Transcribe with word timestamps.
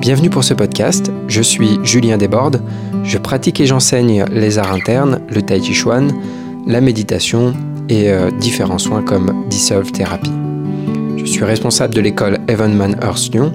Bienvenue 0.00 0.30
pour 0.30 0.44
ce 0.44 0.54
podcast, 0.54 1.12
je 1.28 1.42
suis 1.42 1.78
Julien 1.82 2.16
Desbordes, 2.16 2.62
je 3.04 3.18
pratique 3.18 3.60
et 3.60 3.66
j'enseigne 3.66 4.24
les 4.32 4.56
arts 4.56 4.72
internes, 4.72 5.20
le 5.28 5.42
tai 5.42 5.60
chi 5.60 5.74
chuan, 5.74 6.08
la 6.66 6.80
méditation 6.80 7.52
et 7.90 8.10
euh, 8.10 8.30
différents 8.30 8.78
soins 8.78 9.02
comme 9.02 9.44
Dissolve 9.50 9.92
Therapy. 9.92 10.30
Je 11.18 11.26
suis 11.26 11.44
responsable 11.44 11.94
de 11.94 12.00
l'école 12.00 12.38
Evenman 12.48 12.96
Earth 13.02 13.28
Lyon. 13.34 13.52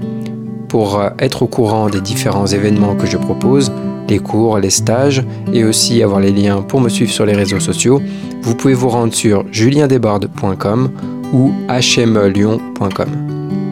Pour 0.70 1.00
euh, 1.00 1.10
être 1.18 1.42
au 1.42 1.47
courant 1.47 1.89
des 1.89 1.99
différents 1.99 2.46
événements 2.46 2.96
que 2.96 3.07
je 3.07 3.17
propose, 3.17 3.71
les 4.07 4.19
cours, 4.19 4.59
les 4.59 4.69
stages 4.69 5.23
et 5.51 5.63
aussi 5.63 6.03
avoir 6.03 6.19
les 6.19 6.31
liens 6.31 6.62
pour 6.62 6.79
me 6.79 6.89
suivre 6.89 7.12
sur 7.12 7.25
les 7.25 7.33
réseaux 7.33 7.59
sociaux, 7.59 8.03
vous 8.43 8.53
pouvez 8.53 8.75
vous 8.75 8.89
rendre 8.89 9.15
sur 9.15 9.46
juliendesbordes.com 9.51 10.91
ou 11.33 11.51
hmelyon.com. 11.67 13.09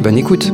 Bonne 0.02 0.18
écoute 0.18 0.52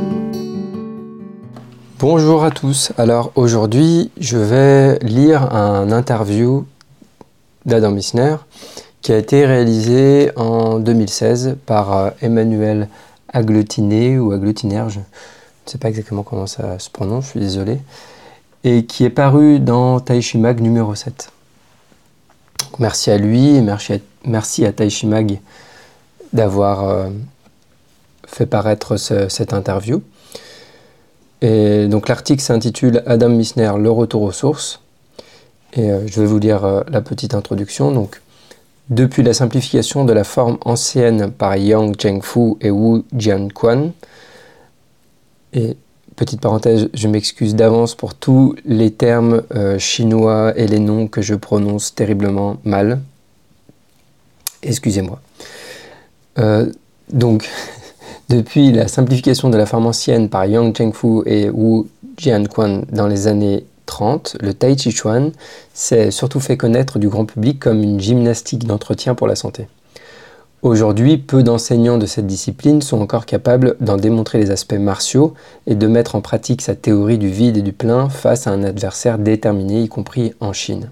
Bonjour 2.01 2.45
à 2.45 2.49
tous. 2.49 2.93
Alors 2.97 3.33
aujourd'hui, 3.35 4.09
je 4.17 4.37
vais 4.37 4.99
lire 4.99 5.53
un 5.53 5.91
interview 5.91 6.65
d'Adam 7.65 7.91
Missner 7.91 8.37
qui 9.01 9.11
a 9.11 9.17
été 9.17 9.45
réalisé 9.45 10.31
en 10.37 10.79
2016 10.79 11.57
par 11.65 11.93
euh, 11.93 12.09
Emmanuel 12.21 12.87
Agglutiné 13.27 14.17
ou 14.17 14.31
Agglutiner, 14.31 14.85
je 14.87 14.99
ne 14.99 15.03
sais 15.65 15.77
pas 15.77 15.89
exactement 15.89 16.23
comment 16.23 16.47
ça 16.47 16.79
se 16.79 16.89
prononce, 16.89 17.25
je 17.25 17.29
suis 17.31 17.39
désolé, 17.41 17.81
et 18.63 18.85
qui 18.85 19.03
est 19.03 19.09
paru 19.09 19.59
dans 19.59 19.99
Taishi 19.99 20.37
Mag 20.37 20.61
numéro 20.61 20.95
7. 20.95 21.29
Merci 22.79 23.11
à 23.11 23.17
lui 23.17 23.57
et 23.57 23.61
merci 23.61 23.91
à, 23.91 23.97
merci 24.23 24.65
à 24.65 24.71
Taishi 24.71 25.05
Mag 25.05 25.41
d'avoir 26.31 26.85
euh, 26.85 27.09
fait 28.25 28.45
paraître 28.45 28.95
cette 28.95 29.51
interview. 29.51 30.01
Et 31.41 31.87
donc 31.87 32.09
l'article 32.09 32.41
s'intitule 32.41 33.03
Adam 33.05 33.29
Missner, 33.29 33.71
le 33.77 33.89
retour 33.89 34.23
aux 34.23 34.31
sources. 34.31 34.81
Et 35.73 35.91
euh, 35.91 36.07
je 36.07 36.21
vais 36.21 36.27
vous 36.27 36.39
lire 36.39 36.65
euh, 36.65 36.81
la 36.89 37.01
petite 37.01 37.33
introduction. 37.33 37.91
Donc, 37.91 38.21
depuis 38.89 39.21
la 39.21 39.33
simplification 39.33 40.03
de 40.03 40.13
la 40.13 40.23
forme 40.23 40.57
ancienne 40.65 41.31
par 41.31 41.55
Yang 41.55 42.01
Zhengfu 42.01 42.55
et 42.59 42.71
Wu 42.71 43.03
Jianquan, 43.15 43.91
et 45.53 45.77
petite 46.15 46.41
parenthèse, 46.41 46.89
je 46.93 47.07
m'excuse 47.07 47.55
d'avance 47.55 47.95
pour 47.95 48.15
tous 48.15 48.55
les 48.65 48.91
termes 48.91 49.43
euh, 49.53 49.77
chinois 49.77 50.53
et 50.55 50.67
les 50.67 50.79
noms 50.79 51.07
que 51.07 51.21
je 51.21 51.35
prononce 51.35 51.93
terriblement 51.93 52.57
mal. 52.63 52.99
Excusez-moi. 54.63 55.21
donc, 57.13 57.49
depuis 58.29 58.71
la 58.71 58.87
simplification 58.87 59.49
de 59.49 59.57
la 59.57 59.65
forme 59.65 59.87
ancienne 59.87 60.29
par 60.29 60.45
Yang 60.45 60.77
Zhengfu 60.77 61.23
et 61.25 61.49
Wu 61.49 61.87
Jianquan 62.17 62.83
dans 62.91 63.07
les 63.07 63.27
années 63.27 63.65
30, 63.87 64.37
le 64.41 64.53
Tai 64.53 64.77
Chi 64.77 64.91
Chuan 64.91 65.31
s'est 65.73 66.11
surtout 66.11 66.39
fait 66.39 66.55
connaître 66.55 66.99
du 66.99 67.09
grand 67.09 67.25
public 67.25 67.59
comme 67.59 67.81
une 67.81 67.99
gymnastique 67.99 68.67
d'entretien 68.67 69.15
pour 69.15 69.27
la 69.27 69.35
santé. 69.35 69.67
Aujourd'hui, 70.61 71.17
peu 71.17 71.41
d'enseignants 71.41 71.97
de 71.97 72.05
cette 72.05 72.27
discipline 72.27 72.81
sont 72.81 73.01
encore 73.01 73.25
capables 73.25 73.77
d'en 73.79 73.95
démontrer 73.95 74.37
les 74.39 74.51
aspects 74.51 74.73
martiaux 74.73 75.33
et 75.65 75.75
de 75.75 75.87
mettre 75.87 76.15
en 76.15 76.21
pratique 76.21 76.61
sa 76.61 76.75
théorie 76.75 77.17
du 77.17 77.29
vide 77.29 77.57
et 77.57 77.61
du 77.61 77.71
plein 77.71 78.09
face 78.09 78.45
à 78.45 78.51
un 78.51 78.63
adversaire 78.63 79.17
déterminé, 79.17 79.81
y 79.81 79.87
compris 79.87 80.33
en 80.41 80.53
Chine. 80.53 80.89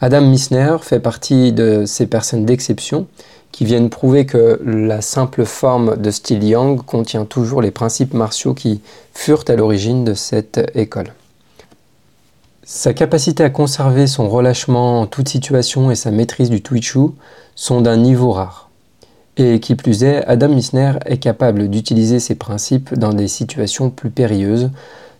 Adam 0.00 0.22
Missner 0.22 0.76
fait 0.80 0.98
partie 0.98 1.52
de 1.52 1.84
ces 1.86 2.06
personnes 2.06 2.44
d'exception 2.44 3.06
qui 3.54 3.64
viennent 3.64 3.88
prouver 3.88 4.26
que 4.26 4.60
la 4.66 5.00
simple 5.00 5.44
forme 5.44 5.96
de 5.96 6.10
style 6.10 6.42
Yang 6.42 6.82
contient 6.84 7.24
toujours 7.24 7.62
les 7.62 7.70
principes 7.70 8.12
martiaux 8.12 8.52
qui 8.52 8.80
furent 9.14 9.44
à 9.46 9.54
l'origine 9.54 10.02
de 10.02 10.12
cette 10.12 10.60
école. 10.74 11.12
Sa 12.64 12.94
capacité 12.94 13.44
à 13.44 13.50
conserver 13.50 14.08
son 14.08 14.28
relâchement 14.28 15.02
en 15.02 15.06
toute 15.06 15.28
situation 15.28 15.92
et 15.92 15.94
sa 15.94 16.10
maîtrise 16.10 16.50
du 16.50 16.62
Twichu 16.62 17.10
sont 17.54 17.80
d'un 17.80 17.96
niveau 17.96 18.32
rare. 18.32 18.70
Et 19.36 19.60
qui 19.60 19.76
plus 19.76 20.02
est, 20.02 20.24
Adam 20.24 20.48
Missner 20.48 20.94
est 21.06 21.18
capable 21.18 21.68
d'utiliser 21.68 22.18
ces 22.18 22.34
principes 22.34 22.92
dans 22.94 23.12
des 23.12 23.28
situations 23.28 23.88
plus 23.88 24.10
périlleuses, 24.10 24.70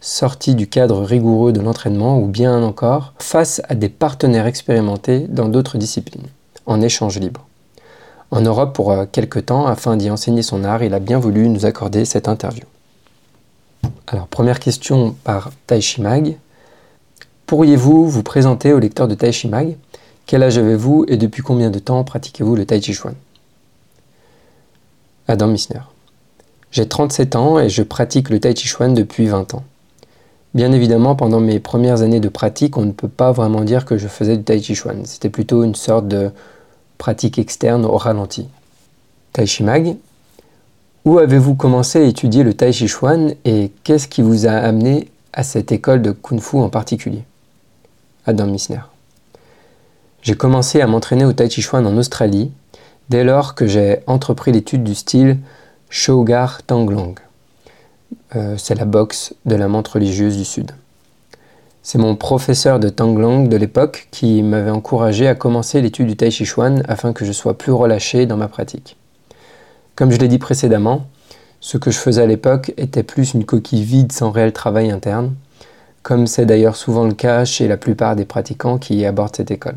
sorties 0.01 0.57
du 0.57 0.67
cadre 0.67 1.05
rigoureux 1.05 1.53
de 1.53 1.61
l'entraînement 1.61 2.19
ou 2.19 2.27
bien 2.27 2.65
encore 2.65 3.15
face 3.21 3.63
à 3.69 3.77
des 3.77 3.89
partenaires 3.89 4.49
expérimentés 4.49 5.21
dans 5.29 5.49
d'autres 5.49 5.79
disciplines, 5.79 6.27
en 6.67 6.81
échange 6.81 7.21
libre 7.21 7.47
en 8.35 8.41
Europe 8.41 8.75
pour 8.75 8.91
euh, 8.91 9.07
quelque 9.11 9.39
temps 9.39 9.67
afin 9.67 9.97
d'y 9.97 10.11
enseigner 10.11 10.43
son 10.43 10.65
art. 10.65 10.83
Il 10.83 10.93
a 10.93 10.99
bien 10.99 11.19
voulu 11.19 11.49
nous 11.49 11.67
accorder 11.67 12.05
cette 12.05 12.27
interview. 12.27 12.65
Alors, 14.09 14.27
première 14.27 14.59
question 14.59 15.15
par 15.23 15.53
Taishi 15.69 16.03
Mag. 16.03 16.37
Pourriez-vous 17.47 18.09
vous 18.09 18.23
présenter 18.23 18.73
au 18.73 18.81
lecteur 18.81 19.07
de 19.07 19.15
Taishi 19.15 19.49
Mag? 19.49 19.77
Quel 20.27 20.43
âge 20.43 20.59
avez-vous 20.59 21.05
et 21.07 21.17
depuis 21.17 21.43
combien 21.43 21.71
de 21.71 21.79
temps 21.79 22.03
pratiquez-vous 22.03 22.57
le 22.57 22.67
Tai 22.67 22.81
Chi 22.81 22.93
Chuan? 22.93 23.15
Adam 25.29 25.49
Missner. 25.49 25.81
J'ai 26.73 26.89
37 26.89 27.37
ans 27.37 27.59
et 27.61 27.69
je 27.69 27.83
pratique 27.83 28.31
le 28.31 28.41
Tai 28.41 28.57
Chi 28.57 28.67
Chuan 28.67 28.95
depuis 28.95 29.27
20 29.27 29.55
ans. 29.55 29.63
Bien 30.55 30.73
évidemment, 30.73 31.15
pendant 31.15 31.41
mes 31.41 31.61
premières 31.61 32.03
années 32.03 32.21
de 32.21 32.29
pratique, 32.29 32.79
on 32.79 32.85
ne 32.85 32.93
peut 32.93 33.09
pas 33.09 33.33
vraiment 33.33 33.63
dire 33.63 33.85
que 33.85 33.99
je 33.99 34.09
faisais 34.09 34.37
du 34.39 34.43
Tai 34.43 34.61
Chi 34.61 34.75
Chuan. 34.75 35.05
C'était 35.05 35.31
plutôt 35.31 35.63
une 35.63 35.75
sorte 35.75 36.09
de 36.09 36.31
pratique 36.99 37.39
externe 37.39 37.85
au 37.85 37.97
ralenti. 37.97 38.49
Tai 39.33 39.47
Chi 39.47 39.63
Mag, 39.63 39.97
où 41.05 41.19
avez-vous 41.19 41.55
commencé 41.55 41.99
à 41.99 42.05
étudier 42.05 42.43
le 42.43 42.55
Tai 42.55 42.73
Chi 42.73 42.87
et 43.45 43.73
qu'est-ce 43.83 44.09
qui 44.09 44.23
vous 44.23 44.47
a 44.47 44.53
amené 44.53 45.11
à 45.33 45.43
cette 45.43 45.73
école 45.73 46.01
de 46.01 46.13
Kung 46.13 46.41
Fu 46.41 46.57
en 46.57 46.71
particulier? 46.71 47.25
Adam 48.27 48.47
Missner. 48.47 48.81
J'ai 50.23 50.35
commencé 50.35 50.81
à 50.81 50.87
m'entraîner 50.87 51.27
au 51.27 51.33
Tai 51.33 51.51
Chi 51.51 51.67
en 51.73 51.97
Australie 51.97 52.51
dès 53.11 53.25
lors 53.25 53.55
que 53.55 53.67
j'ai 53.67 53.99
entrepris 54.07 54.53
l'étude 54.53 54.83
du 54.83 54.95
style 54.95 55.39
Shogar 55.91 56.63
Tanglang. 56.63 57.15
Euh, 58.35 58.57
c'est 58.57 58.75
la 58.75 58.87
boxe 58.87 59.35
de 59.45 59.57
la 59.57 59.69
montre 59.69 59.95
religieuse 59.95 60.37
du 60.37 60.45
Sud. 60.45 60.73
C'est 61.87 61.99
mon 61.99 62.17
professeur 62.17 62.81
de 62.81 62.89
Tanglang 62.89 63.47
de 63.47 63.57
l'époque 63.59 64.09
qui 64.11 64.43
m'avait 64.43 64.71
encouragé 64.71 65.29
à 65.29 65.35
commencer 65.35 65.83
l'étude 65.83 66.07
du 66.07 66.17
Tai 66.17 66.31
Chi 66.31 66.47
Chuan 66.47 66.83
afin 66.89 67.13
que 67.13 67.27
je 67.27 67.33
sois 67.33 67.59
plus 67.59 67.73
relâché 67.73 68.25
dans 68.25 68.39
ma 68.39 68.49
pratique. 68.49 68.97
Comme 69.95 70.11
je 70.11 70.17
l'ai 70.17 70.29
dit 70.29 70.39
précédemment, 70.39 71.05
ce 71.61 71.77
que 71.77 71.91
je 71.91 71.99
faisais 71.99 72.23
à 72.23 72.27
l'époque 72.27 72.73
était 72.79 73.03
plus 73.03 73.35
une 73.35 73.45
coquille 73.45 73.85
vide 73.85 74.13
sans 74.13 74.31
réel 74.31 74.55
travail 74.55 74.91
interne, 74.91 75.35
comme 76.03 76.27
c'est 76.27 76.47
d'ailleurs 76.47 76.77
souvent 76.77 77.05
le 77.05 77.13
cas 77.13 77.45
chez 77.45 77.69
la 77.69 77.77
plupart 77.77 78.17
des 78.17 78.25
pratiquants 78.25 78.79
qui 78.79 79.05
abordent 79.05 79.37
cette 79.37 79.51
école. 79.51 79.77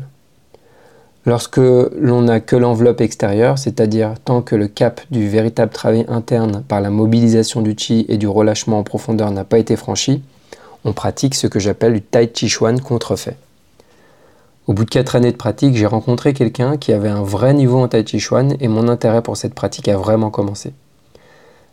Lorsque 1.26 1.58
l'on 1.58 2.22
n'a 2.22 2.40
que 2.40 2.56
l'enveloppe 2.56 3.02
extérieure, 3.02 3.58
c'est-à-dire 3.58 4.14
tant 4.24 4.40
que 4.40 4.56
le 4.56 4.66
cap 4.66 5.02
du 5.10 5.28
véritable 5.28 5.72
travail 5.72 6.06
interne 6.08 6.64
par 6.68 6.80
la 6.80 6.88
mobilisation 6.88 7.60
du 7.60 7.74
chi 7.76 8.06
et 8.08 8.16
du 8.16 8.26
relâchement 8.26 8.78
en 8.78 8.82
profondeur 8.82 9.30
n'a 9.30 9.44
pas 9.44 9.58
été 9.58 9.76
franchi, 9.76 10.22
on 10.84 10.92
pratique 10.92 11.34
ce 11.34 11.46
que 11.46 11.58
j'appelle 11.58 11.94
du 11.94 12.02
Tai 12.02 12.30
Chi 12.32 12.48
Chuan 12.48 12.80
contrefait. 12.80 13.36
Au 14.66 14.74
bout 14.74 14.84
de 14.84 14.90
quatre 14.90 15.16
années 15.16 15.32
de 15.32 15.36
pratique, 15.36 15.76
j'ai 15.76 15.86
rencontré 15.86 16.34
quelqu'un 16.34 16.76
qui 16.76 16.92
avait 16.92 17.08
un 17.08 17.22
vrai 17.22 17.54
niveau 17.54 17.78
en 17.78 17.88
Tai 17.88 18.06
Chi 18.06 18.20
Chuan 18.20 18.54
et 18.60 18.68
mon 18.68 18.88
intérêt 18.88 19.22
pour 19.22 19.36
cette 19.36 19.54
pratique 19.54 19.88
a 19.88 19.96
vraiment 19.96 20.30
commencé. 20.30 20.72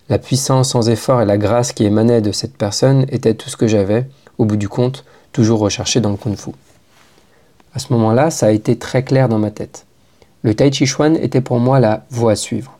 La 0.07 0.17
puissance 0.17 0.69
sans 0.69 0.89
effort 0.89 1.21
et 1.21 1.25
la 1.25 1.37
grâce 1.37 1.73
qui 1.73 1.83
émanait 1.83 2.21
de 2.21 2.31
cette 2.31 2.55
personne 2.55 3.05
étaient 3.09 3.33
tout 3.33 3.49
ce 3.49 3.57
que 3.57 3.67
j'avais, 3.67 4.07
au 4.37 4.45
bout 4.45 4.55
du 4.55 4.69
compte, 4.69 5.03
toujours 5.31 5.59
recherché 5.59 5.99
dans 5.99 6.11
le 6.11 6.17
Kung 6.17 6.37
Fu. 6.37 6.51
À 7.73 7.79
ce 7.79 7.91
moment-là, 7.91 8.31
ça 8.31 8.45
a 8.45 8.51
été 8.51 8.77
très 8.77 9.03
clair 9.03 9.27
dans 9.27 9.39
ma 9.39 9.51
tête. 9.51 9.85
Le 10.43 10.55
Tai 10.55 10.71
Chi 10.71 10.85
Chuan 10.85 11.15
était 11.17 11.41
pour 11.41 11.59
moi 11.59 11.79
la 11.79 12.05
voie 12.11 12.33
à 12.33 12.35
suivre. 12.35 12.74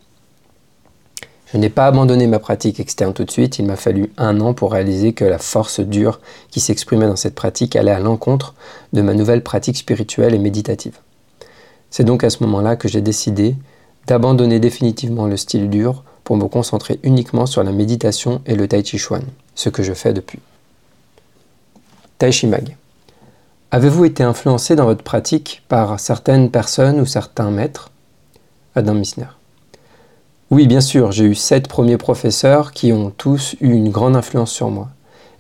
Je 1.56 1.60
n'ai 1.62 1.70
pas 1.70 1.88
abandonné 1.88 2.28
ma 2.28 2.40
pratique 2.40 2.82
externe 2.82 3.14
tout 3.14 3.24
de 3.24 3.32
suite, 3.32 3.60
il 3.60 3.66
m'a 3.66 3.78
fallu 3.78 4.12
un 4.18 4.42
an 4.42 4.54
pour 4.54 4.74
réaliser 4.74 5.14
que 5.14 5.24
la 5.24 5.38
force 5.38 5.80
dure 5.80 6.20
qui 6.52 6.60
s'exprimait 6.60 7.08
dans 7.08 7.16
cette 7.16 7.34
pratique 7.34 7.78
allait 7.78 7.92
à 7.92 8.02
l'encontre 8.02 8.56
de 8.92 9.02
ma 9.02 9.14
nouvelle 9.14 9.42
pratique 9.42 9.78
spirituelle 9.78 10.34
et 10.34 10.38
méditative. 10.38 10.98
C'est 11.92 12.04
donc 12.04 12.26
à 12.26 12.30
ce 12.30 12.44
moment-là 12.44 12.76
que 12.76 12.90
j'ai 12.90 13.00
décidé 13.00 13.56
d'abandonner 14.06 14.60
définitivement 14.60 15.28
le 15.28 15.38
style 15.38 15.70
dur 15.70 16.04
pour 16.26 16.36
me 16.36 16.50
concentrer 16.50 17.00
uniquement 17.04 17.46
sur 17.46 17.64
la 17.64 17.72
méditation 17.72 18.42
et 18.46 18.56
le 18.56 18.68
Tai 18.68 18.84
Chi 18.84 18.98
Chuan, 18.98 19.24
ce 19.56 19.70
que 19.70 19.82
je 19.82 19.94
fais 19.94 20.12
depuis. 20.12 20.40
Tai 22.18 22.34
Chi 22.34 22.48
Mag. 22.48 22.76
Avez-vous 23.72 24.04
été 24.04 24.24
influencé 24.24 24.76
dans 24.76 24.84
votre 24.84 25.06
pratique 25.06 25.64
par 25.70 26.02
certaines 26.02 26.52
personnes 26.52 27.00
ou 27.00 27.06
certains 27.06 27.50
maîtres? 27.50 27.92
Adam 28.76 28.96
Missner. 28.96 29.28
Oui, 30.52 30.68
bien 30.68 30.82
sûr, 30.82 31.12
j'ai 31.12 31.26
eu 31.26 31.34
sept 31.34 31.68
premiers 31.68 31.98
professeurs 31.98 32.72
qui 32.72 32.94
ont 32.94 33.10
tous 33.10 33.56
eu 33.62 33.72
une 33.72 33.90
grande 33.90 34.16
influence 34.16 34.52
sur 34.52 34.70
moi. 34.70 34.90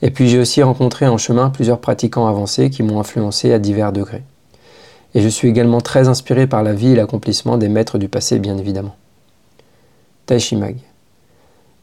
Et 0.01 0.09
puis 0.09 0.27
j'ai 0.27 0.39
aussi 0.39 0.63
rencontré 0.63 1.07
en 1.07 1.17
chemin 1.17 1.51
plusieurs 1.51 1.79
pratiquants 1.79 2.27
avancés 2.27 2.71
qui 2.71 2.81
m'ont 2.81 2.99
influencé 2.99 3.53
à 3.53 3.59
divers 3.59 3.91
degrés. 3.91 4.23
Et 5.13 5.21
je 5.21 5.29
suis 5.29 5.47
également 5.47 5.79
très 5.79 6.07
inspiré 6.07 6.47
par 6.47 6.63
la 6.63 6.73
vie 6.73 6.89
et 6.89 6.95
l'accomplissement 6.95 7.57
des 7.57 7.69
maîtres 7.69 7.99
du 7.99 8.09
passé, 8.09 8.39
bien 8.39 8.57
évidemment. 8.57 8.95
Taishimag. 10.25 10.77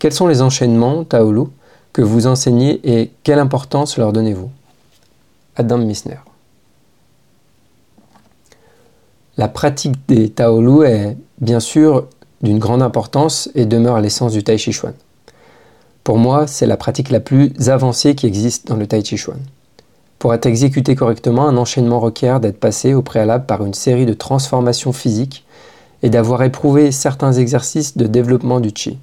Quels 0.01 0.13
sont 0.13 0.27
les 0.27 0.43
enchaînements, 0.43 1.05
Taolu, 1.05 1.45
que 1.93 2.03
vous 2.03 2.27
enseignez 2.27 2.81
et 2.83 3.13
quelle 3.23 3.39
importance 3.39 3.99
leur 3.99 4.13
donnez-vous? 4.13 4.51
Adam 5.55 5.79
Missner. 5.79 6.19
La 9.37 9.49
pratique 9.49 9.97
des 10.09 10.29
Taolu 10.29 10.85
est 10.87 11.17
bien 11.41 11.61
sûr 11.61 12.09
d'une 12.43 12.59
grande 12.59 12.83
importance 12.83 13.49
et 13.55 13.67
demeure 13.67 14.01
l'essence 14.01 14.33
du 14.33 14.43
Tai 14.43 14.59
Chi 14.59 14.73
Chuan. 14.73 14.95
Pour 16.05 16.19
moi, 16.19 16.47
c'est 16.47 16.67
la 16.67 16.77
pratique 16.77 17.11
la 17.11 17.21
plus 17.21 17.53
avancée 17.69 18.15
qui 18.15 18.27
existe 18.27 18.67
dans 18.67 18.77
le 18.77 18.87
Tai 18.87 19.05
Chi 19.05 19.17
Chuan. 19.17 19.39
Pour 20.19 20.35
être 20.35 20.47
exécuté 20.47 20.95
correctement, 20.95 21.49
un 21.49 21.57
enchaînement 21.57 22.01
requiert 22.01 22.41
d'être 22.41 22.61
passé 22.61 22.95
au 22.95 23.03
préalable 23.03 23.47
par 23.47 23.65
une 23.65 23.75
série 23.75 24.07
de 24.07 24.15
transformations 24.15 24.93
physiques 24.93 25.45
et 26.03 26.11
d'avoir 26.11 26.43
éprouvé 26.43 26.93
certains 26.93 27.33
exercices 27.33 27.97
de 27.97 28.07
développement 28.07 28.61
du 28.61 28.71
Chi. 28.75 28.99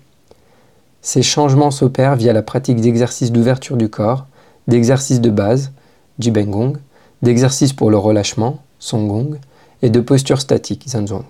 Ces 1.01 1.21
changements 1.21 1.71
s'opèrent 1.71 2.15
via 2.17 2.33
la 2.33 2.41
pratique 2.41 2.81
d'exercices 2.81 3.31
d'ouverture 3.31 3.77
du 3.77 3.89
corps, 3.89 4.27
d'exercices 4.67 5.21
de 5.21 5.29
base, 5.29 5.71
Jibengong, 6.19 6.77
d'exercices 7.21 7.73
pour 7.73 7.89
le 7.89 7.97
relâchement, 7.97 8.59
Songgong, 8.79 9.39
et 9.81 9.89
de 9.89 10.01
posture 10.01 10.41
statique, 10.41 10.85
Zanzong. 10.89 11.23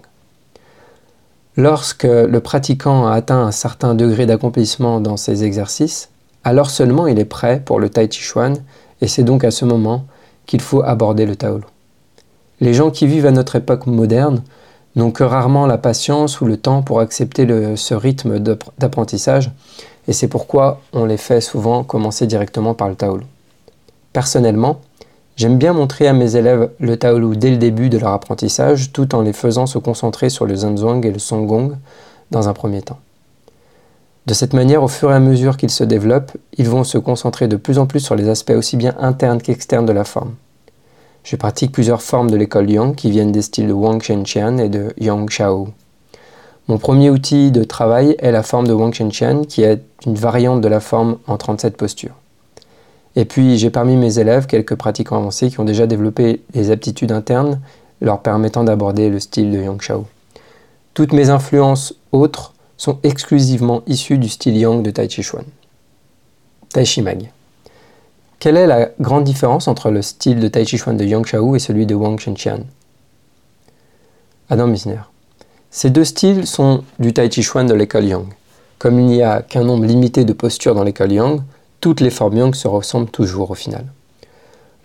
Lorsque 1.59 2.05
le 2.05 2.39
pratiquant 2.39 3.07
a 3.07 3.15
atteint 3.15 3.41
un 3.41 3.51
certain 3.51 3.93
degré 3.93 4.25
d'accomplissement 4.25 5.01
dans 5.01 5.17
ces 5.17 5.43
exercices, 5.43 6.09
alors 6.45 6.69
seulement 6.69 7.05
il 7.05 7.19
est 7.19 7.25
prêt 7.25 7.61
pour 7.65 7.81
le 7.81 7.89
Tai 7.89 8.07
Chi 8.09 8.21
Chuan 8.21 8.55
et 9.01 9.09
c'est 9.09 9.23
donc 9.23 9.43
à 9.43 9.51
ce 9.51 9.65
moment 9.65 10.05
qu'il 10.45 10.61
faut 10.61 10.81
aborder 10.81 11.25
le 11.25 11.35
Taolu. 11.35 11.65
Les 12.61 12.73
gens 12.73 12.91
qui 12.91 13.07
vivent 13.07 13.25
à 13.25 13.31
notre 13.31 13.57
époque 13.57 13.87
moderne 13.87 14.41
n'ont 14.95 15.11
que 15.11 15.25
rarement 15.25 15.67
la 15.67 15.77
patience 15.77 16.39
ou 16.39 16.45
le 16.45 16.55
temps 16.55 16.81
pour 16.81 17.01
accepter 17.01 17.45
ce 17.75 17.93
rythme 17.93 18.39
d'apprentissage 18.39 19.51
et 20.07 20.13
c'est 20.13 20.29
pourquoi 20.29 20.79
on 20.93 21.03
les 21.03 21.17
fait 21.17 21.41
souvent 21.41 21.83
commencer 21.83 22.25
directement 22.25 22.73
par 22.73 22.87
le 22.87 22.95
Taolu. 22.95 23.25
Personnellement, 24.13 24.79
J'aime 25.39 25.57
bien 25.57 25.71
montrer 25.71 26.05
à 26.05 26.11
mes 26.11 26.35
élèves 26.35 26.69
le 26.81 26.97
Taolu 26.97 27.37
dès 27.37 27.49
le 27.49 27.55
début 27.55 27.87
de 27.87 27.97
leur 27.97 28.11
apprentissage, 28.11 28.91
tout 28.91 29.15
en 29.15 29.21
les 29.21 29.31
faisant 29.31 29.67
se 29.67 29.77
concentrer 29.77 30.29
sur 30.29 30.45
le 30.45 30.53
Zanzong 30.53 31.05
et 31.05 31.11
le 31.11 31.17
Songgong 31.17 31.77
dans 32.29 32.49
un 32.49 32.53
premier 32.53 32.81
temps. 32.81 32.99
De 34.25 34.33
cette 34.33 34.51
manière, 34.51 34.83
au 34.83 34.89
fur 34.89 35.09
et 35.11 35.15
à 35.15 35.21
mesure 35.21 35.55
qu'ils 35.55 35.69
se 35.69 35.85
développent, 35.85 36.33
ils 36.57 36.67
vont 36.67 36.83
se 36.83 36.97
concentrer 36.97 37.47
de 37.47 37.55
plus 37.55 37.79
en 37.79 37.85
plus 37.85 38.01
sur 38.01 38.17
les 38.17 38.27
aspects 38.27 38.51
aussi 38.51 38.75
bien 38.75 38.93
internes 38.99 39.41
qu'externes 39.41 39.85
de 39.85 39.93
la 39.93 40.03
forme. 40.03 40.35
Je 41.23 41.37
pratique 41.37 41.71
plusieurs 41.71 42.01
formes 42.01 42.29
de 42.29 42.35
l'école 42.35 42.69
Yang 42.69 42.95
qui 42.97 43.09
viennent 43.09 43.31
des 43.31 43.41
styles 43.41 43.69
de 43.69 43.71
Wang 43.71 44.01
Shenqian 44.01 44.57
et 44.57 44.67
de 44.67 44.93
Yang 44.99 45.29
Shao. 45.29 45.69
Mon 46.67 46.79
premier 46.79 47.09
outil 47.11 47.51
de 47.51 47.63
travail 47.63 48.17
est 48.19 48.33
la 48.33 48.43
forme 48.43 48.67
de 48.67 48.73
Wang 48.73 48.93
Shenqian 48.93 49.43
qui 49.45 49.63
est 49.63 49.81
une 50.05 50.15
variante 50.15 50.59
de 50.59 50.67
la 50.67 50.81
forme 50.81 51.17
en 51.27 51.37
37 51.37 51.77
postures. 51.77 52.18
Et 53.19 53.25
puis 53.25 53.57
j'ai 53.57 53.69
parmi 53.69 53.97
mes 53.97 54.17
élèves 54.17 54.47
quelques 54.47 54.75
pratiquants 54.75 55.17
avancés 55.17 55.49
qui 55.49 55.59
ont 55.59 55.65
déjà 55.65 55.87
développé 55.87 56.41
des 56.53 56.71
aptitudes 56.71 57.11
internes 57.11 57.59
leur 57.99 58.21
permettant 58.21 58.63
d'aborder 58.63 59.09
le 59.09 59.19
style 59.19 59.51
de 59.51 59.61
Yang 59.61 59.81
Shao. 59.81 60.05
Toutes 60.93 61.11
mes 61.11 61.29
influences 61.29 61.95
autres 62.13 62.53
sont 62.77 62.97
exclusivement 63.03 63.83
issues 63.87 64.19
du 64.19 64.29
style 64.29 64.55
Yang 64.55 64.83
de 64.83 64.91
Tai 64.91 65.09
Chi 65.09 65.21
Chuan. 65.21 65.43
Tai 66.69 66.85
Chi 66.85 67.01
Mag. 67.01 67.29
Quelle 68.39 68.55
est 68.55 68.67
la 68.67 68.87
grande 69.01 69.25
différence 69.25 69.67
entre 69.67 69.91
le 69.91 70.01
style 70.01 70.39
de 70.39 70.47
Tai 70.47 70.65
Chi 70.65 70.77
Chuan 70.77 70.95
de 70.95 71.03
Yang 71.03 71.25
Shao 71.25 71.57
et 71.57 71.59
celui 71.59 71.85
de 71.85 71.95
Wang 71.95 72.17
Shenqian? 72.17 72.61
Adam 74.49 74.67
Misner. 74.67 75.01
Ces 75.71 75.89
deux 75.89 76.05
styles 76.05 76.47
sont 76.47 76.85
du 76.99 77.11
Tai 77.11 77.29
Chi 77.29 77.43
Chuan 77.43 77.65
de 77.65 77.73
l'école 77.73 78.05
Yang. 78.05 78.27
Comme 78.77 78.97
il 78.97 79.07
n'y 79.07 79.23
a 79.23 79.41
qu'un 79.41 79.65
nombre 79.65 79.83
limité 79.83 80.23
de 80.23 80.31
postures 80.31 80.73
dans 80.73 80.85
l'école 80.85 81.11
Yang, 81.11 81.41
toutes 81.81 82.01
les 82.01 82.09
formes 82.09 82.37
yang 82.37 82.53
se 82.53 82.67
ressemblent 82.67 83.09
toujours 83.09 83.51
au 83.51 83.55
final. 83.55 83.85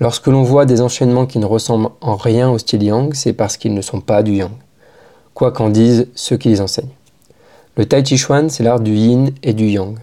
Lorsque 0.01 0.27
l'on 0.27 0.43
voit 0.43 0.67
des 0.67 0.81
enchaînements 0.81 1.27
qui 1.27 1.39
ne 1.39 1.47
ressemblent 1.47 1.91
en 2.01 2.17
rien 2.17 2.51
au 2.51 2.59
style 2.59 2.83
yang, 2.83 3.15
c'est 3.15 3.33
parce 3.33 3.57
qu'ils 3.57 3.75
ne 3.75 3.81
sont 3.81 4.01
pas 4.01 4.23
du 4.23 4.35
yang, 4.35 4.51
quoi 5.35 5.53
qu'en 5.53 5.71
disent 5.71 6.09
ceux 6.15 6.37
qui 6.37 6.49
les 6.49 6.61
enseignent. 6.61 6.95
Le 7.77 7.87
Tai 7.87 8.05
Chi 8.05 8.19
Chuan, 8.19 8.51
c'est 8.51 8.63
l'art 8.63 8.81
du 8.81 8.95
yin 8.95 9.31
et 9.43 9.53
du 9.53 9.67
yang. 9.67 9.97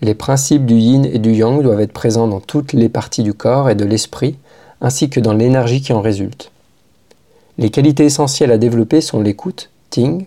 Les 0.00 0.14
principes 0.14 0.66
du 0.66 0.74
yin 0.74 1.04
et 1.04 1.18
du 1.18 1.32
yang 1.32 1.62
doivent 1.62 1.80
être 1.80 1.92
présents 1.92 2.28
dans 2.28 2.40
toutes 2.40 2.72
les 2.72 2.88
parties 2.88 3.22
du 3.22 3.32
corps 3.32 3.70
et 3.70 3.74
de 3.74 3.84
l'esprit, 3.84 4.36
ainsi 4.80 5.08
que 5.08 5.20
dans 5.20 5.32
l'énergie 5.32 5.80
qui 5.80 5.92
en 5.92 6.02
résulte. 6.02 6.50
Les 7.56 7.70
qualités 7.70 8.04
essentielles 8.04 8.50
à 8.50 8.58
développer 8.58 9.00
sont 9.00 9.20
l'écoute, 9.20 9.70
ting, 9.88 10.26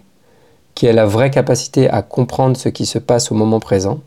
qui 0.74 0.86
est 0.86 0.94
la 0.94 1.06
vraie 1.06 1.32
capacité 1.32 1.90
à 1.90 2.02
comprendre 2.02 2.56
ce 2.56 2.70
qui 2.70 2.86
se 2.86 3.00
passe 3.00 3.32
au 3.32 3.36
moment 3.36 3.60
présent, 3.60 4.00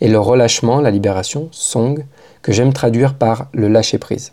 et 0.00 0.08
le 0.08 0.18
relâchement, 0.18 0.80
la 0.80 0.90
libération, 0.90 1.48
song, 1.50 2.04
que 2.42 2.52
j'aime 2.52 2.72
traduire 2.72 3.14
par 3.14 3.46
le 3.52 3.68
lâcher-prise. 3.68 4.32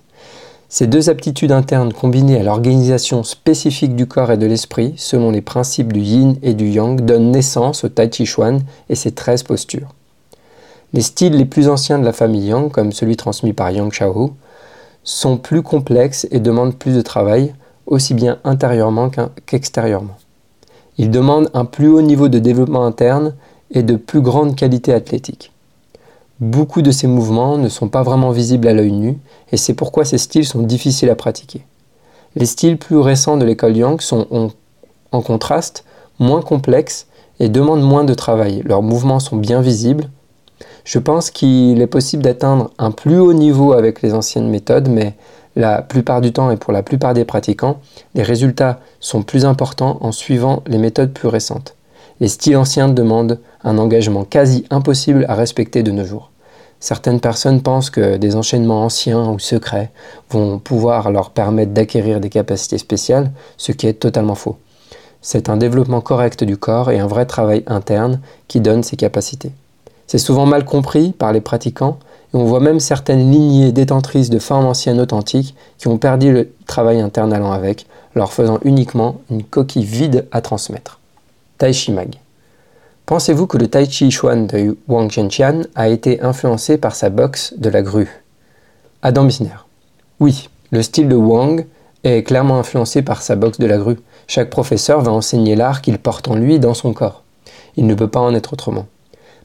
Ces 0.69 0.88
deux 0.88 1.10
aptitudes 1.10 1.52
internes 1.52 1.92
combinées 1.92 2.40
à 2.40 2.44
l'organisation 2.44 3.24
spécifique 3.24 3.96
du 3.96 4.06
corps 4.06 4.31
et 4.31 4.38
de 4.38 4.46
l'esprit, 4.46 4.94
selon 4.96 5.31
les 5.31 5.42
principes 5.42 5.92
du 5.92 6.00
yin 6.00 6.38
et 6.42 6.54
du 6.54 6.69
yang, 6.69 7.02
donnent 7.02 7.31
naissance 7.31 7.84
au 7.84 7.90
Tai 7.90 8.10
Chi 8.12 8.25
Chuan 8.25 8.62
et 8.90 8.96
ses 8.96 9.12
13 9.12 9.44
postures. 9.44 9.90
Les 10.94 11.02
styles 11.02 11.38
les 11.38 11.46
plus 11.46 11.69
anciens 11.69 12.00
de 12.00 12.06
la 12.06 12.12
famille 12.12 12.48
Yang, 12.48 12.72
comme 12.72 12.92
celui 12.92 13.16
transmis 13.16 13.54
par 13.54 13.72
Yang 13.72 13.94
Shao, 13.94 14.34
sont 15.04 15.38
plus 15.38 15.62
complexes 15.62 16.28
et 16.31 16.40
demandent 16.40 16.78
plus 16.78 16.96
de 16.96 17.02
travail, 17.02 17.54
aussi 17.86 18.14
bien 18.14 18.40
intérieurement 18.44 19.10
qu'extérieurement. 19.46 20.18
Ils 20.98 21.10
demandent 21.10 21.50
un 21.54 21.66
plus 21.66 21.88
haut 21.88 22.02
niveau 22.02 22.28
de 22.28 22.40
développement 22.40 22.86
interne 22.86 23.36
et 23.71 23.83
de 23.83 23.95
plus 23.95 24.21
grande 24.21 24.56
qualité 24.56 24.94
athlétique. 24.94 25.51
Beaucoup 26.39 26.81
de 26.81 26.91
ces 26.91 27.07
mouvements 27.07 27.57
ne 27.57 27.69
sont 27.69 27.88
pas 27.88 28.01
vraiment 28.01 28.31
visibles 28.31 28.68
à 28.68 28.73
l'œil 28.73 28.91
nu 28.91 29.18
et 29.51 29.57
c'est 29.57 29.75
pourquoi 29.75 30.06
ces 30.06 30.18
styles 30.18 30.45
sont 30.45 30.63
difficiles 30.63 31.09
à 31.09 31.15
pratiquer. 31.15 31.65
Les 32.35 32.45
styles 32.45 32.77
plus 32.77 32.97
récents 32.97 33.38
de 33.38 33.45
l'école 33.45 33.77
Yang 33.77 34.01
sont 34.01 34.51
en, 35.12 35.21
contraste 35.21 35.83
moins 36.19 36.41
complexes 36.41 37.07
et 37.39 37.50
demandent 37.50 37.83
moins 37.83 38.03
de 38.03 38.13
travail. 38.13 38.62
Leurs 38.65 38.81
mouvements 38.81 39.19
sont 39.19 39.35
bien 39.35 39.62
visibles. 39.62 40.09
Je 40.83 41.00
pense 41.00 41.29
qu'il 41.29 41.81
est 41.81 41.88
possible 41.88 42.23
d'atteindre 42.23 42.71
un 42.77 42.91
plus 42.91 43.19
haut 43.19 43.33
niveau 43.33 43.73
avec 43.73 44.01
les 44.01 44.13
anciennes 44.13 44.50
méthodes, 44.50 44.89
mais 44.89 45.15
la 45.56 45.81
plupart 45.81 46.21
du 46.21 46.31
temps 46.31 46.50
et 46.50 46.57
pour 46.57 46.71
la 46.73 46.81
plupart 46.81 47.13
des 47.13 47.25
pratiquants, 47.25 47.79
les 48.15 48.23
résultats 48.23 48.79
sont 49.00 49.21
plus 49.21 49.45
importants 49.45 49.97
en 50.01 50.12
suivant 50.12 50.63
les 50.65 50.77
méthodes 50.77 51.12
plus 51.12 51.27
récentes. 51.27 51.75
Les 52.21 52.27
styles 52.27 52.56
anciens 52.56 52.88
demandent 52.88 53.39
un 53.63 53.79
engagement 53.79 54.25
quasi 54.25 54.63
impossible 54.69 55.25
à 55.27 55.33
respecter 55.33 55.81
de 55.81 55.89
nos 55.89 56.06
jours. 56.06 56.29
Certaines 56.79 57.19
personnes 57.19 57.63
pensent 57.63 57.89
que 57.89 58.18
des 58.18 58.35
enchaînements 58.35 58.83
anciens 58.83 59.27
ou 59.31 59.39
secrets 59.39 59.90
vont 60.30 60.59
pouvoir 60.59 61.09
leur 61.09 61.31
permettre 61.31 61.71
d'acquérir 61.71 62.19
des 62.19 62.30
capacités 62.30 62.78
spéciales, 62.78 63.31
ce 63.57 63.71
qui 63.71 63.87
est 63.87 63.94
totalement 63.94 64.35
faux. 64.35 64.57
C'est 65.23 65.49
un 65.49 65.57
développement 65.57 66.01
correct 66.01 66.44
du 66.44 66.57
corps 66.57 66.92
et 66.92 66.99
un 66.99 67.07
vrai 67.07 67.25
travail 67.25 67.63
interne 67.66 68.19
qui 68.47 68.59
donne 68.59 68.83
ces 68.83 68.97
capacités. 68.97 69.51
C'est 70.06 70.19
souvent 70.19 70.45
mal 70.45 70.63
compris 70.63 71.13
par 71.13 71.33
les 71.33 71.42
pratiquants 71.42 71.97
et 72.35 72.37
on 72.37 72.45
voit 72.45 72.59
même 72.59 72.80
certaines 72.80 73.31
lignées 73.31 73.71
détentrices 73.71 74.30
de 74.30 74.37
formes 74.37 74.68
anciennes 74.68 75.01
authentiques 75.01 75.56
qui 75.80 75.87
ont 75.87 75.97
perdu 75.97 76.31
le 76.31 76.51
travail 76.68 77.01
interne 77.01 77.33
allant 77.33 77.51
avec, 77.51 77.87
leur 78.13 78.31
faisant 78.31 78.59
uniquement 78.63 79.21
une 79.31 79.44
coquille 79.44 79.85
vide 79.85 80.28
à 80.31 80.42
transmettre. 80.42 81.01
Tai 81.61 81.73
Chi 81.73 81.91
Mag. 81.91 82.15
Pensez-vous 83.06 83.45
que 83.45 83.59
le 83.59 83.68
Tai 83.68 83.85
Chi 83.87 84.09
Chuan 84.09 84.47
de 84.47 84.75
Wang 84.87 85.11
Zhenqian 85.11 85.61
a 85.75 85.89
été 85.89 86.19
influencé 86.19 86.80
par 86.80 86.95
sa 86.95 87.11
boxe 87.11 87.53
de 87.56 87.69
la 87.69 87.83
grue? 87.83 88.23
Adam 89.03 89.25
Bisner. 89.25 89.49
Oui, 90.19 90.49
le 90.71 90.81
style 90.81 91.07
de 91.07 91.15
Wang 91.15 91.68
est 92.03 92.23
clairement 92.23 92.57
influencé 92.57 93.03
par 93.03 93.21
sa 93.21 93.35
boxe 93.35 93.59
de 93.59 93.68
la 93.68 93.77
grue. 93.77 93.99
Chaque 94.25 94.49
professeur 94.49 95.01
va 95.01 95.11
enseigner 95.11 95.56
l'art 95.56 95.83
qu'il 95.83 95.99
porte 95.99 96.27
en 96.30 96.33
lui 96.33 96.57
dans 96.57 96.73
son 96.73 96.94
corps. 96.94 97.21
Il 97.77 97.85
ne 97.85 97.94
peut 97.94 98.07
pas 98.07 98.21
en 98.21 98.33
être 98.33 98.53
autrement. 98.53 98.87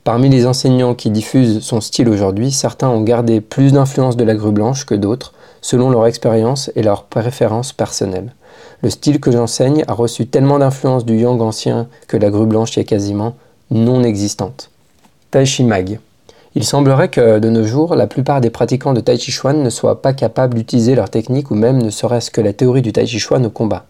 Parmi 0.02 0.30
les 0.30 0.46
enseignants 0.46 0.94
qui 0.94 1.11
diffusent 1.11 1.61
son 1.61 1.82
style 1.82 2.08
aujourd'hui, 2.08 2.50
certains 2.50 2.88
ont 2.88 3.02
gardé 3.02 3.42
plus 3.42 3.75
d'influence 3.75 4.16
de 4.16 4.25
la 4.25 4.35
grue 4.35 4.52
blanche 4.52 4.87
que 4.87 4.94
d'autres, 4.94 5.35
selon 5.61 5.90
leur 5.90 6.06
expérience 6.06 6.70
et 6.76 6.82
leurs 6.82 7.04
préférences 7.04 7.75
personnelles. 7.75 8.32
Le 8.87 8.90
style 8.90 9.19
que 9.19 9.33
j'enseigne 9.33 9.83
a 9.88 9.95
reçu 9.95 10.28
tellement 10.28 10.61
d'influence 10.61 11.05
du 11.05 11.16
yang 11.16 11.43
ancien 11.43 11.88
que 12.07 12.16
la 12.16 12.31
grue 12.31 12.47
blanche 12.47 12.78
est 12.78 12.85
quasiment 12.85 13.35
non 13.73 14.05
existante. 14.05 14.71
Tai 15.33 15.45
Chi 15.45 15.64
Mag. 15.64 15.99
Il 16.55 16.62
semblerait 16.62 17.09
que 17.09 17.40
de 17.40 17.50
nos 17.50 17.64
jours, 17.64 17.97
la 17.97 18.07
plupart 18.07 18.40
des 18.40 18.49
pratiquants 18.49 18.95
de 18.95 19.00
Tai 19.00 19.19
Chi 19.19 19.33
Chuan 19.33 19.61
ne 19.61 19.71
soient 19.71 20.02
pas 20.02 20.12
capables 20.12 20.55
d'utiliser 20.55 20.95
leur 20.95 21.11
technique 21.11 21.50
ou 21.50 21.57
même 21.57 21.83
ne 21.83 21.90
serait-ce 21.90 22.31
que 22.31 22.40
la 22.40 22.52
théorie 22.52 22.81
du 22.81 22.93
Tai 22.93 23.05
Chi 23.05 23.19
Chuan 23.19 23.45
au 23.45 23.50
combat. 23.50 23.87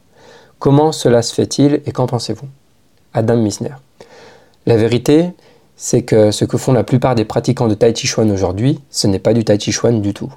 Comment 0.60 0.92
cela 0.92 1.20
se 1.20 1.34
fait-il 1.34 1.82
et 1.84 1.92
qu'en 1.92 2.06
pensez-vous? 2.06 2.48
Adam 3.12 3.36
Misner. 3.36 3.74
La 4.64 4.78
vérité, 4.78 5.32
c'est 5.76 6.04
que 6.04 6.30
ce 6.30 6.46
que 6.46 6.56
font 6.56 6.72
la 6.72 6.84
plupart 6.84 7.14
des 7.14 7.26
pratiquants 7.26 7.68
de 7.68 7.74
Tai 7.74 7.94
Chi 7.94 8.06
Chuan 8.06 8.30
aujourd'hui, 8.30 8.80
ce 8.88 9.08
n'est 9.08 9.18
pas 9.18 9.34
du 9.34 9.44
Tai 9.44 9.60
Chi 9.60 9.72
Chuan 9.72 10.00
du 10.00 10.14
tout. 10.14 10.32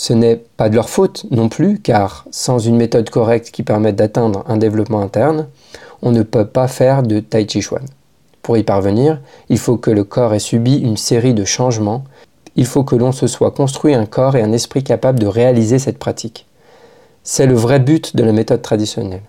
Ce 0.00 0.12
n'est 0.12 0.36
pas 0.36 0.68
de 0.68 0.76
leur 0.76 0.90
faute 0.90 1.26
non 1.32 1.48
plus, 1.48 1.80
car 1.80 2.24
sans 2.30 2.60
une 2.60 2.76
méthode 2.76 3.10
correcte 3.10 3.50
qui 3.50 3.64
permette 3.64 3.96
d'atteindre 3.96 4.44
un 4.46 4.56
développement 4.56 5.00
interne, 5.00 5.48
on 6.02 6.12
ne 6.12 6.22
peut 6.22 6.46
pas 6.46 6.68
faire 6.68 7.02
de 7.02 7.18
Tai 7.18 7.48
Chi 7.48 7.62
Chuan. 7.62 7.84
Pour 8.40 8.56
y 8.56 8.62
parvenir, 8.62 9.20
il 9.48 9.58
faut 9.58 9.76
que 9.76 9.90
le 9.90 10.04
corps 10.04 10.34
ait 10.34 10.38
subi 10.38 10.76
une 10.76 10.96
série 10.96 11.34
de 11.34 11.44
changements, 11.44 12.04
il 12.54 12.64
faut 12.64 12.84
que 12.84 12.94
l'on 12.94 13.10
se 13.10 13.26
soit 13.26 13.50
construit 13.50 13.92
un 13.92 14.06
corps 14.06 14.36
et 14.36 14.42
un 14.42 14.52
esprit 14.52 14.84
capable 14.84 15.18
de 15.18 15.26
réaliser 15.26 15.80
cette 15.80 15.98
pratique. 15.98 16.46
C'est 17.24 17.46
le 17.46 17.54
vrai 17.54 17.80
but 17.80 18.14
de 18.14 18.22
la 18.22 18.30
méthode 18.30 18.62
traditionnelle. 18.62 19.24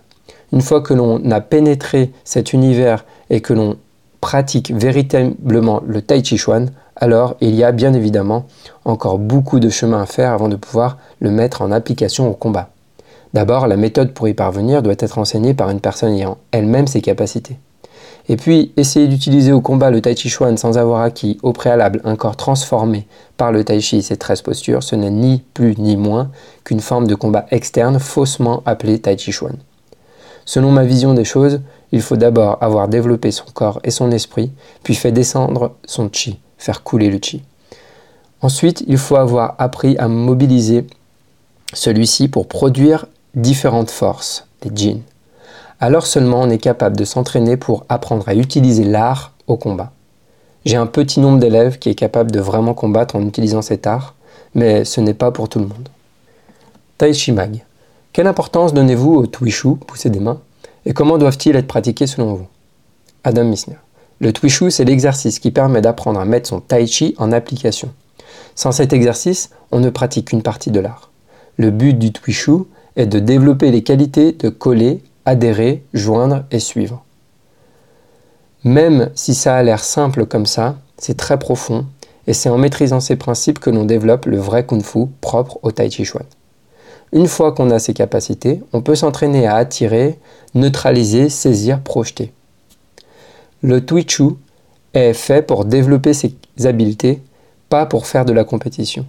Une 0.54 0.62
fois 0.62 0.82
que 0.82 0.94
l'on 0.94 1.32
a 1.32 1.42
pénétré 1.42 2.12
cet 2.24 2.54
univers 2.54 3.06
et 3.32 3.42
que 3.42 3.54
l'on 3.54 3.78
pratique 4.22 4.72
véritablement 4.72 5.82
le 5.88 6.04
Tai 6.04 6.24
Chi 6.24 6.38
Chuan, 6.38 6.70
alors 7.00 7.36
il 7.42 7.56
y 7.56 7.64
a 7.64 7.72
bien 7.72 7.94
évidemment 7.94 8.46
encore 8.86 9.18
beaucoup 9.18 9.60
de 9.60 9.70
chemin 9.70 10.02
à 10.02 10.06
faire 10.06 10.34
avant 10.34 10.50
de 10.50 10.56
pouvoir 10.56 10.98
le 11.20 11.32
mettre 11.32 11.62
en 11.62 11.72
application 11.72 12.30
au 12.30 12.34
combat. 12.34 12.70
D'abord, 13.34 13.68
la 13.68 13.78
méthode 13.78 14.14
pour 14.14 14.28
y 14.28 14.34
parvenir 14.34 14.82
doit 14.82 14.96
être 14.98 15.18
enseignée 15.18 15.54
par 15.54 15.70
une 15.70 15.80
personne 15.80 16.14
ayant 16.14 16.38
elle-même 16.52 16.88
ses 16.88 17.02
capacités. 17.02 17.58
Et 18.28 18.38
puis, 18.38 18.72
essayer 18.78 19.08
d'utiliser 19.08 19.52
au 19.52 19.62
combat 19.62 19.90
le 19.90 20.02
Tai 20.02 20.16
Chi 20.16 20.30
Chuan 20.30 20.58
sans 20.58 20.78
avoir 20.78 21.02
acquis 21.02 21.40
au 21.42 21.52
préalable 21.52 22.02
un 22.04 22.16
corps 22.16 22.36
transformé 22.36 23.08
par 23.38 23.52
le 23.52 23.64
Tai 23.64 23.82
Chi 23.82 23.98
et 23.98 24.02
ses 24.02 24.18
13 24.18 24.42
postures, 24.42 24.84
ce 24.84 24.96
n'est 24.96 25.10
ni 25.10 25.44
plus 25.54 25.76
ni 25.78 25.96
moins 25.96 26.30
qu'une 26.64 26.80
forme 26.80 27.08
de 27.08 27.16
combat 27.16 27.46
externe 27.50 28.00
faussement 28.00 28.62
appelée 28.66 29.00
Tai 29.00 29.18
Chi 29.18 29.32
Chuan. 29.32 29.58
Selon 30.46 30.72
ma 30.72 30.84
vision 30.84 31.14
des 31.14 31.26
choses, 31.26 31.62
il 31.92 32.02
faut 32.02 32.18
d'abord 32.18 32.58
avoir 32.62 32.88
développé 32.88 33.32
son 33.32 33.46
corps 33.54 33.80
et 33.84 33.92
son 33.92 34.12
esprit, 34.12 34.52
puis 34.84 34.96
fait 34.96 35.12
descendre 35.12 35.76
son 35.86 36.10
chi, 36.12 36.40
faire 36.60 36.84
couler 36.84 37.10
le 37.10 37.18
chi. 37.20 37.42
Ensuite, 38.42 38.84
il 38.88 39.00
faut 39.00 39.16
avoir 39.16 39.56
appris 39.58 39.98
à 39.98 40.08
mobiliser 40.08 40.86
celui-ci 41.74 42.28
pour 42.28 42.48
produire 42.48 43.08
différentes 43.34 43.90
forces, 43.90 44.46
des 44.62 44.70
djinns. 44.74 45.02
Alors 45.80 46.06
seulement 46.06 46.42
on 46.42 46.50
est 46.50 46.58
capable 46.58 46.98
de 46.98 47.06
s'entraîner 47.06 47.58
pour 47.58 47.86
apprendre 47.90 48.28
à 48.28 48.36
utiliser 48.36 48.84
l'art 48.84 49.34
au 49.48 49.56
combat. 49.56 49.92
J'ai 50.66 50.76
un 50.76 50.88
petit 50.88 51.20
nombre 51.20 51.40
d'élèves 51.40 51.80
qui 51.80 51.90
est 51.90 51.96
capable 51.96 52.32
de 52.32 52.40
vraiment 52.40 52.74
combattre 52.74 53.16
en 53.16 53.26
utilisant 53.26 53.62
cet 53.62 53.88
art, 53.88 54.16
mais 54.56 54.84
ce 54.84 55.00
n'est 55.00 55.14
pas 55.14 55.32
pour 55.32 55.48
tout 55.48 55.60
le 55.60 55.68
monde. 55.68 55.88
Tai 56.98 57.14
Chi 57.14 57.32
Mag. 57.32 57.64
Quelle 58.12 58.28
importance 58.28 58.74
donnez-vous 58.74 59.14
au 59.14 59.28
Twishu, 59.28 59.76
pousser 59.76 60.10
des 60.10 60.20
mains, 60.20 60.42
et 60.86 60.94
comment 60.94 61.18
doivent-ils 61.18 61.56
être 61.56 61.68
pratiqués 61.68 62.08
selon 62.08 62.34
vous? 62.34 62.48
Adam 63.24 63.46
Missner. 63.46 63.78
Le 64.20 64.34
Twishu, 64.34 64.70
c'est 64.70 64.84
l'exercice 64.84 65.40
qui 65.40 65.52
permet 65.52 65.82
d'apprendre 65.82 66.20
à 66.20 66.26
mettre 66.26 66.50
son 66.50 66.60
Tai 66.60 66.86
Chi 66.86 67.16
en 67.18 67.32
application. 67.32 67.90
Sans 68.54 68.74
cet 68.74 68.92
exercice, 68.92 69.50
on 69.72 69.80
ne 69.80 69.90
pratique 69.90 70.28
qu'une 70.28 70.42
partie 70.42 70.72
de 70.72 70.82
l'art. 70.82 71.10
Le 71.58 71.72
but 71.72 71.98
du 71.98 72.12
Twishu 72.12 72.66
est 72.98 73.06
de 73.06 73.20
développer 73.20 73.72
les 73.72 73.84
qualités 73.84 74.34
de 74.34 74.50
coller, 74.50 75.02
adhérer, 75.26 75.84
joindre 75.94 76.44
et 76.52 76.60
suivre. 76.60 77.06
Même 78.66 79.10
si 79.16 79.36
ça 79.36 79.56
a 79.56 79.64
l'air 79.64 79.84
simple 79.84 80.26
comme 80.26 80.46
ça, 80.46 80.76
c'est 80.98 81.16
très 81.16 81.40
profond 81.40 81.86
et 82.28 82.34
c'est 82.34 82.50
en 82.50 82.58
maîtrisant 82.58 83.00
ces 83.00 83.16
principes 83.16 83.60
que 83.60 83.70
l'on 83.70 83.86
développe 83.86 84.26
le 84.26 84.38
vrai 84.38 84.66
kung 84.66 84.84
fu 84.84 85.06
propre 85.22 85.60
au 85.64 85.72
tai 85.72 85.90
chi 85.90 86.04
chuan. 86.04 86.26
Une 87.14 87.28
fois 87.28 87.54
qu'on 87.54 87.72
a 87.72 87.80
ces 87.80 87.94
capacités, 87.94 88.62
on 88.74 88.82
peut 88.82 88.96
s'entraîner 88.96 89.48
à 89.48 89.56
attirer, 89.56 90.20
neutraliser, 90.54 91.30
saisir, 91.30 91.82
projeter. 91.82 92.34
Le 93.62 93.86
Twichu 93.86 94.36
est 94.94 95.12
fait 95.12 95.42
pour 95.42 95.66
développer 95.66 96.14
ses 96.14 96.34
habiletés, 96.64 97.22
pas 97.68 97.86
pour 97.86 98.08
faire 98.08 98.24
de 98.24 98.32
la 98.32 98.46
compétition. 98.46 99.06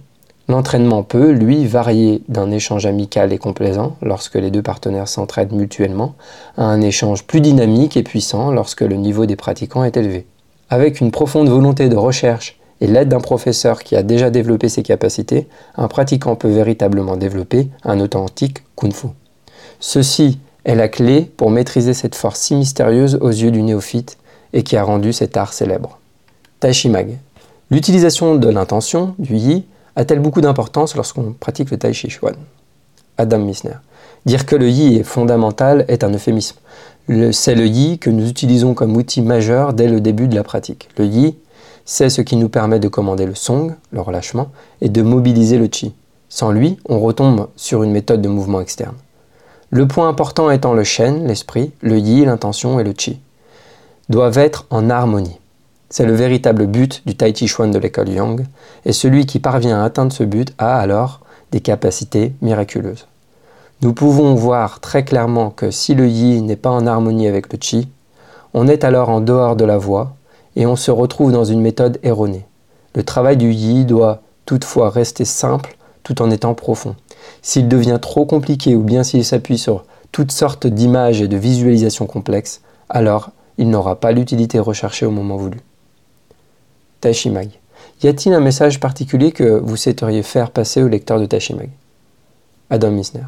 L'entraînement 0.49 1.03
peut, 1.03 1.31
lui, 1.31 1.65
varier 1.65 2.21
d'un 2.27 2.51
échange 2.51 2.85
amical 2.85 3.31
et 3.31 3.37
complaisant, 3.37 3.95
lorsque 4.01 4.35
les 4.35 4.51
deux 4.51 4.61
partenaires 4.61 5.07
s'entraident 5.07 5.53
mutuellement, 5.53 6.15
à 6.57 6.65
un 6.65 6.81
échange 6.81 7.23
plus 7.23 7.39
dynamique 7.39 7.95
et 7.95 8.03
puissant 8.03 8.51
lorsque 8.51 8.81
le 8.81 8.97
niveau 8.97 9.25
des 9.25 9.37
pratiquants 9.37 9.85
est 9.85 9.95
élevé. 9.95 10.25
Avec 10.69 10.99
une 10.99 11.11
profonde 11.11 11.47
volonté 11.47 11.87
de 11.87 11.95
recherche 11.95 12.59
et 12.81 12.87
l'aide 12.87 13.07
d'un 13.07 13.21
professeur 13.21 13.81
qui 13.81 13.95
a 13.95 14.03
déjà 14.03 14.29
développé 14.29 14.67
ses 14.67 14.83
capacités, 14.83 15.47
un 15.77 15.87
pratiquant 15.87 16.35
peut 16.35 16.49
véritablement 16.49 17.15
développer 17.15 17.69
un 17.85 18.01
authentique 18.01 18.63
kung 18.75 18.91
fu. 18.91 19.07
Ceci 19.79 20.39
est 20.65 20.75
la 20.75 20.89
clé 20.89 21.21
pour 21.37 21.51
maîtriser 21.51 21.93
cette 21.93 22.15
force 22.15 22.41
si 22.41 22.55
mystérieuse 22.55 23.17
aux 23.21 23.29
yeux 23.29 23.51
du 23.51 23.61
néophyte 23.61 24.17
et 24.53 24.63
qui 24.63 24.77
a 24.77 24.83
rendu 24.83 25.13
cet 25.13 25.37
art 25.37 25.53
célèbre. 25.53 25.99
Taishimag. 26.59 27.17
L'utilisation 27.69 28.35
de 28.35 28.49
l'intention, 28.49 29.15
du 29.17 29.35
yi, 29.35 29.65
a-t-elle 29.95 30.19
beaucoup 30.19 30.41
d'importance 30.41 30.95
lorsqu'on 30.95 31.33
pratique 31.33 31.71
le 31.71 31.77
Tai 31.77 31.93
Chi 31.93 32.09
Chuan? 32.09 32.35
Adam 33.17 33.39
Missner. 33.39 33.75
Dire 34.25 34.45
que 34.45 34.55
le 34.55 34.69
yi 34.69 34.97
est 34.97 35.03
fondamental 35.03 35.85
est 35.87 36.03
un 36.03 36.13
euphémisme. 36.13 36.57
C'est 37.31 37.55
le 37.55 37.65
yi 37.65 37.97
que 37.97 38.09
nous 38.09 38.29
utilisons 38.29 38.73
comme 38.73 38.95
outil 38.95 39.21
majeur 39.21 39.73
dès 39.73 39.87
le 39.87 39.99
début 39.99 40.27
de 40.27 40.35
la 40.35 40.43
pratique. 40.43 40.89
Le 40.97 41.05
yi, 41.05 41.37
c'est 41.85 42.09
ce 42.09 42.21
qui 42.21 42.35
nous 42.35 42.49
permet 42.49 42.79
de 42.79 42.87
commander 42.87 43.25
le 43.25 43.35
song, 43.35 43.75
le 43.91 44.01
relâchement, 44.01 44.49
et 44.81 44.89
de 44.89 45.01
mobiliser 45.01 45.57
le 45.57 45.67
chi. 45.71 45.93
Sans 46.29 46.51
lui, 46.51 46.77
on 46.87 46.99
retombe 46.99 47.47
sur 47.55 47.83
une 47.83 47.91
méthode 47.91 48.21
de 48.21 48.29
mouvement 48.29 48.61
externe. 48.61 48.95
Le 49.71 49.87
point 49.87 50.07
important 50.07 50.51
étant 50.51 50.73
le 50.73 50.83
shen, 50.83 51.27
l'esprit, 51.27 51.71
le 51.81 51.97
yi, 51.97 52.23
l'intention 52.23 52.79
et 52.79 52.83
le 52.83 52.93
chi, 52.97 53.19
doivent 54.11 54.37
être 54.37 54.65
en 54.69 54.89
harmonie. 54.89 55.39
C'est 55.89 56.05
le 56.05 56.13
véritable 56.13 56.67
but 56.67 57.01
du 57.05 57.15
Tai 57.15 57.33
Chi 57.33 57.47
Chuan 57.47 57.71
de 57.71 57.79
l'école 57.79 58.09
Yang, 58.09 58.45
et 58.85 58.93
celui 58.93 59.25
qui 59.25 59.39
parvient 59.39 59.81
à 59.81 59.85
atteindre 59.85 60.13
ce 60.13 60.23
but 60.23 60.53
a 60.57 60.77
alors 60.77 61.21
des 61.51 61.61
capacités 61.61 62.33
miraculeuses. 62.41 63.07
Nous 63.81 63.93
pouvons 63.93 64.35
voir 64.35 64.79
très 64.79 65.03
clairement 65.03 65.49
que 65.49 65.71
si 65.71 65.95
le 65.95 66.07
Yi 66.07 66.41
n'est 66.41 66.55
pas 66.55 66.69
en 66.69 66.85
harmonie 66.85 67.27
avec 67.27 67.51
le 67.51 67.57
Chi, 67.59 67.89
on 68.53 68.67
est 68.67 68.83
alors 68.83 69.09
en 69.09 69.21
dehors 69.21 69.55
de 69.55 69.65
la 69.65 69.77
voie 69.77 70.13
et 70.55 70.65
on 70.65 70.75
se 70.75 70.91
retrouve 70.91 71.31
dans 71.31 71.45
une 71.45 71.61
méthode 71.61 71.99
erronée. 72.03 72.45
Le 72.93 73.03
travail 73.03 73.37
du 73.37 73.51
Yi 73.51 73.85
doit 73.85 74.21
toutefois 74.45 74.89
rester 74.89 75.25
simple 75.25 75.77
tout 76.03 76.21
en 76.21 76.29
étant 76.29 76.53
profond. 76.53 76.95
S'il 77.41 77.67
devient 77.67 77.99
trop 78.01 78.25
compliqué 78.25 78.75
ou 78.75 78.83
bien 78.83 79.03
s'il 79.03 79.25
s'appuie 79.25 79.57
sur 79.57 79.85
toutes 80.11 80.31
sortes 80.31 80.67
d'images 80.67 81.21
et 81.21 81.27
de 81.27 81.37
visualisations 81.37 82.05
complexes, 82.05 82.61
alors 82.89 83.31
il 83.61 83.69
n'aura 83.69 83.95
pas 83.99 84.11
l'utilité 84.11 84.59
recherchée 84.59 85.05
au 85.05 85.11
moment 85.11 85.37
voulu. 85.37 85.59
Tashimag. 86.99 87.51
Y 88.01 88.07
a-t-il 88.07 88.33
un 88.33 88.39
message 88.39 88.79
particulier 88.79 89.31
que 89.31 89.59
vous 89.59 89.77
souhaiteriez 89.77 90.23
faire 90.23 90.49
passer 90.49 90.81
au 90.81 90.87
lecteur 90.87 91.19
de 91.19 91.27
Tashimag? 91.27 91.69
Adam 92.71 92.89
Misner. 92.89 93.21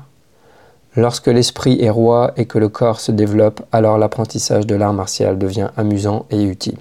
Lorsque 0.95 1.27
l'esprit 1.27 1.79
est 1.81 1.91
roi 1.91 2.33
et 2.35 2.45
que 2.45 2.57
le 2.57 2.67
corps 2.67 2.99
se 2.99 3.11
développe, 3.11 3.61
alors 3.71 3.99
l'apprentissage 3.99 4.65
de 4.65 4.73
l'art 4.73 4.93
martial 4.93 5.37
devient 5.37 5.69
amusant 5.77 6.25
et 6.31 6.41
utile. 6.41 6.79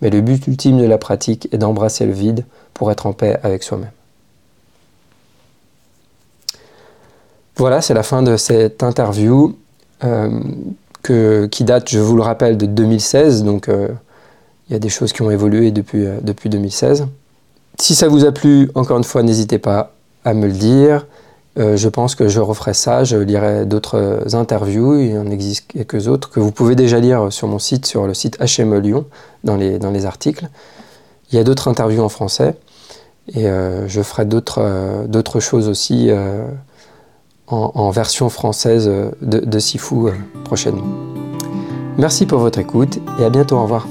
Mais 0.00 0.10
le 0.10 0.20
but 0.20 0.46
ultime 0.46 0.78
de 0.78 0.84
la 0.84 0.98
pratique 0.98 1.48
est 1.52 1.58
d'embrasser 1.58 2.06
le 2.06 2.12
vide 2.12 2.44
pour 2.72 2.92
être 2.92 3.06
en 3.06 3.12
paix 3.12 3.40
avec 3.42 3.64
soi-même. 3.64 3.90
Voilà, 7.56 7.80
c'est 7.80 7.94
la 7.94 8.04
fin 8.04 8.22
de 8.22 8.36
cette 8.36 8.84
interview 8.84 9.56
euh, 10.04 10.40
qui 11.02 11.64
date, 11.64 11.88
je 11.88 11.98
vous 11.98 12.16
le 12.16 12.22
rappelle, 12.22 12.56
de 12.56 12.66
2016. 12.66 13.44
Donc, 13.44 13.68
euh, 13.68 13.88
il 14.68 14.72
y 14.72 14.76
a 14.76 14.78
des 14.78 14.88
choses 14.88 15.12
qui 15.12 15.22
ont 15.22 15.30
évolué 15.30 15.70
depuis, 15.70 16.04
euh, 16.04 16.18
depuis 16.22 16.48
2016. 16.48 17.06
Si 17.78 17.94
ça 17.94 18.08
vous 18.08 18.24
a 18.24 18.32
plu, 18.32 18.70
encore 18.74 18.98
une 18.98 19.04
fois, 19.04 19.22
n'hésitez 19.22 19.58
pas 19.58 19.92
à 20.24 20.34
me 20.34 20.46
le 20.46 20.52
dire. 20.52 21.06
Euh, 21.58 21.76
je 21.76 21.88
pense 21.88 22.14
que 22.14 22.28
je 22.28 22.40
referai 22.40 22.74
ça, 22.74 23.04
je 23.04 23.16
lirai 23.16 23.64
d'autres 23.64 24.34
interviews, 24.34 24.98
il 24.98 25.12
y 25.12 25.18
en 25.18 25.30
existe 25.30 25.68
quelques 25.68 26.06
autres 26.06 26.28
que 26.28 26.38
vous 26.38 26.52
pouvez 26.52 26.74
déjà 26.74 26.98
lire 26.98 27.32
sur 27.32 27.48
mon 27.48 27.58
site, 27.58 27.86
sur 27.86 28.06
le 28.06 28.12
site 28.12 28.38
HME 28.38 28.78
Lyon, 28.78 29.06
dans 29.42 29.56
les, 29.56 30.06
articles. 30.06 30.48
Il 31.30 31.36
y 31.36 31.38
a 31.38 31.44
d'autres 31.44 31.68
interviews 31.68 32.02
en 32.02 32.10
français 32.10 32.56
et 33.34 33.48
euh, 33.48 33.88
je 33.88 34.02
ferai 34.02 34.26
d'autres 34.26 35.40
choses 35.40 35.68
aussi 35.68 36.10
en, 37.46 37.90
version 37.90 38.28
française 38.28 38.90
de, 39.22 39.40
de 39.40 39.58
Sifu 39.58 40.12
prochainement. 40.44 40.86
Merci 41.98 42.26
pour 42.26 42.40
votre 42.40 42.58
écoute 42.58 42.98
et 43.18 43.24
à 43.24 43.30
bientôt, 43.30 43.56
au 43.56 43.62
revoir. 43.62 43.86